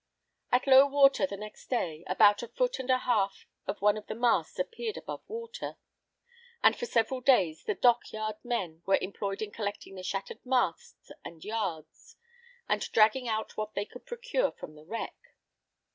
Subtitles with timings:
[0.51, 4.07] At low water, the next day, about a foot and a half of one of
[4.07, 5.77] the masts appeared above water;
[6.63, 11.11] and for several days the dock yard men were employed in collecting the shattered masts
[11.23, 12.15] and yards,
[12.67, 15.13] and dragging out what they could procure from the wreck.